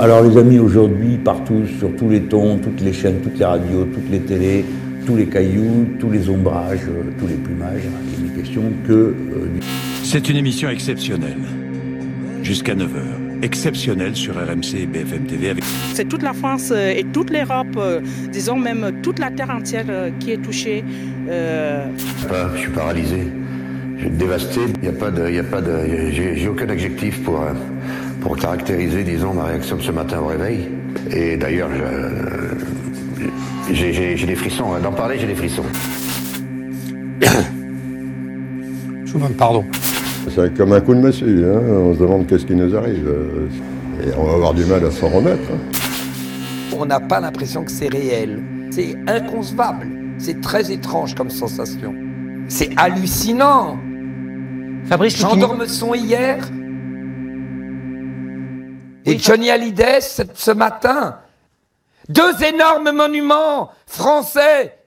[0.00, 3.84] Alors les amis, aujourd'hui, partout, sur tous les tons, toutes les chaînes, toutes les radios,
[3.92, 4.64] toutes les télés,
[5.06, 6.80] tous les cailloux, tous les ombrages,
[7.18, 7.82] tous les plumages,
[8.16, 8.92] il n'est question que...
[8.92, 9.14] euh,
[9.54, 9.60] du-
[10.04, 11.38] C'est une émission exceptionnelle.
[12.42, 13.42] Jusqu'à 9h.
[13.42, 17.66] Exceptionnelle sur RMC et BFM TV avec C'est toute la France euh, et toute l'Europe,
[17.76, 18.00] euh,
[18.32, 20.82] disons même toute la terre entière euh, qui est touchée.
[21.28, 21.86] euh,
[22.28, 23.18] Pas, je suis paralysé.
[23.96, 24.60] Je suis dévasté.
[24.82, 25.72] Il n'y a pas de, il y a pas de,
[26.12, 27.52] j'ai j'ai aucun adjectif pour, euh,
[28.28, 30.68] pour caractériser, disons, ma réaction de ce matin au réveil.
[31.10, 31.70] Et d'ailleurs,
[33.72, 34.74] j'ai des frissons.
[34.74, 34.80] hein.
[34.82, 35.64] D'en parler, j'ai des frissons.
[39.06, 39.64] Schumann, pardon.
[40.34, 41.58] C'est comme un coup de massue, hein.
[41.70, 43.10] on se demande qu'est-ce qui nous arrive.
[44.02, 45.50] Et on va avoir du mal à s'en remettre.
[45.50, 46.76] hein.
[46.76, 48.42] On n'a pas l'impression que c'est réel.
[48.70, 49.86] C'est inconcevable.
[50.18, 51.94] C'est très étrange comme sensation.
[52.48, 53.78] C'est hallucinant.
[54.84, 56.46] Fabrice Jean d'Ormesson hier.
[59.04, 61.18] Et Johnny Hallyday ce, ce matin.
[62.08, 64.78] Deux énormes monuments français.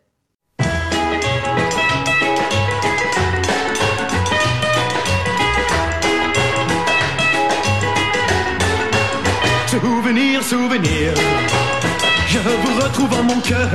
[9.68, 11.14] Souvenir, souvenir,
[12.28, 13.70] je vous retrouve en mon cœur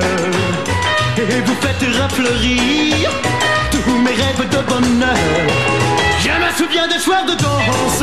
[1.17, 3.11] et vous faites refleurir
[3.71, 5.17] tous mes rêves de bonheur.
[6.21, 8.03] Je me souviens des soirs de danse,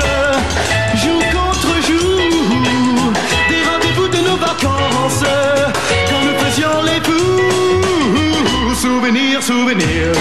[9.73, 10.11] Souvenir,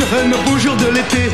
[0.00, 1.30] de nos beaux jours de l'été,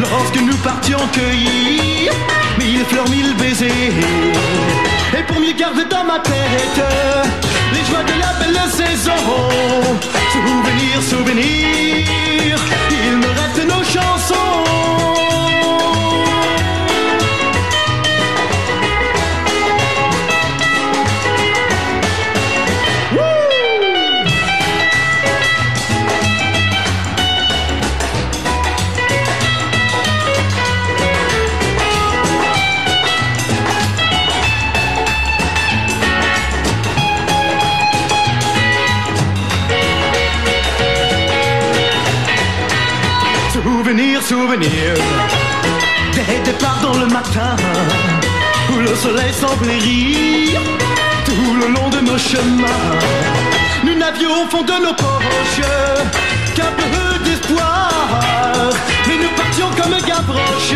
[0.00, 2.12] lorsque nous partions cueillir
[2.58, 3.94] mille fleurs, mille baisers.
[5.18, 6.84] Et pour mieux garder dans ma tête
[7.72, 9.47] les joies de la belle saison,
[44.20, 44.94] Souvenir, souvenir
[46.12, 47.54] Des départs dans le matin
[48.72, 50.60] Où le soleil semblait rire.
[51.24, 52.66] Tout le long de nos chemins
[53.84, 55.68] Nous n'avions au fond de nos poches
[56.56, 57.90] Qu'un peu d'espoir.
[59.06, 60.74] Mais nous partions comme Gavroche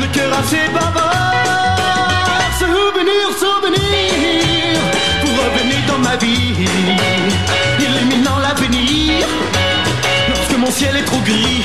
[0.00, 2.40] Le cœur assez bavard.
[2.58, 4.80] Souvenir, souvenir
[5.22, 6.66] Vous revenez dans ma vie
[7.78, 9.26] Illuminant l'avenir.
[10.28, 11.64] Lorsque mon ciel est trop gris